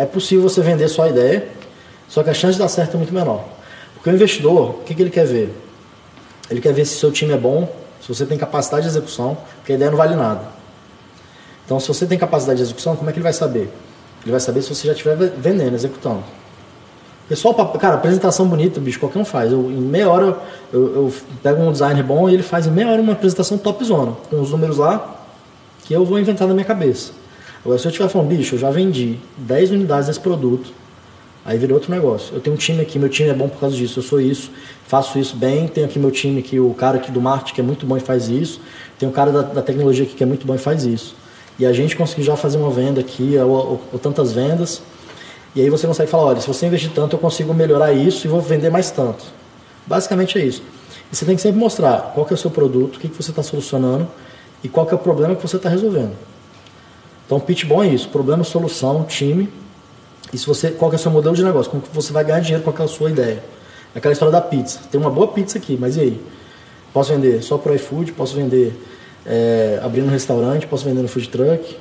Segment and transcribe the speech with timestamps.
[0.00, 1.46] É possível você vender só a ideia,
[2.08, 3.44] só que a chance de dar certo é muito menor.
[3.92, 5.54] Porque o investidor, o que, que ele quer ver?
[6.50, 9.72] Ele quer ver se seu time é bom, se você tem capacidade de execução, porque
[9.72, 10.40] a ideia não vale nada.
[11.66, 13.70] Então, se você tem capacidade de execução, como é que ele vai saber?
[14.22, 16.24] Ele vai saber se você já estiver vendendo, executando.
[17.28, 19.52] Pessoal, cara, apresentação bonita, bicho, qualquer um faz.
[19.52, 20.38] Eu, em meia hora
[20.72, 23.84] eu, eu, pego um designer bom e ele faz em meia hora uma apresentação top
[23.84, 25.18] zona, com os números lá
[25.84, 27.12] que eu vou inventar na minha cabeça.
[27.64, 30.72] Agora, se eu estiver falando, bicho, eu já vendi 10 unidades desse produto,
[31.44, 32.34] aí virou outro negócio.
[32.34, 34.50] Eu tenho um time aqui, meu time é bom por causa disso, eu sou isso,
[34.86, 37.64] faço isso bem, tenho aqui meu time que o cara aqui do marketing que é
[37.64, 38.60] muito bom e faz isso,
[38.98, 41.14] tem o cara da, da tecnologia aqui que é muito bom e faz isso.
[41.58, 44.82] E a gente conseguiu já fazer uma venda aqui, ou, ou, ou tantas vendas,
[45.54, 48.30] e aí você consegue falar, olha, se você investir tanto, eu consigo melhorar isso e
[48.30, 49.24] vou vender mais tanto.
[49.86, 50.62] Basicamente é isso.
[51.12, 53.22] E você tem que sempre mostrar qual que é o seu produto, o que, que
[53.22, 54.08] você está solucionando
[54.62, 56.29] e qual que é o problema que você está resolvendo.
[57.30, 59.48] Então, o pitch bom é isso: problema, solução, time.
[60.32, 61.70] E se você, qual que é o seu modelo de negócio?
[61.70, 63.40] Como que você vai ganhar dinheiro com aquela sua ideia?
[63.94, 64.80] Aquela história da pizza.
[64.90, 66.20] Tem uma boa pizza aqui, mas e aí?
[66.92, 68.74] Posso vender só para iFood, posso vender
[69.24, 71.76] é, abrindo um restaurante, posso vender no food truck.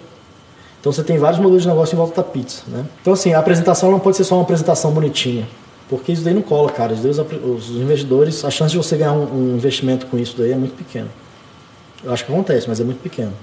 [0.79, 2.85] Então você tem vários modelos de negócio em volta da pizza, né?
[3.01, 5.47] Então assim, a apresentação não pode ser só uma apresentação bonitinha,
[5.89, 6.93] porque isso daí não cola, cara.
[6.93, 10.75] Os investidores, a chance de você ganhar um, um investimento com isso daí é muito
[10.75, 11.07] pequena.
[12.03, 13.33] Eu acho que acontece, mas é muito pequeno.